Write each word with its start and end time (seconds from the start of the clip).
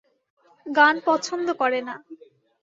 গান 0.65 0.95
পছন্দ 1.05 1.47
করে 1.53 1.79
না। 1.81 1.95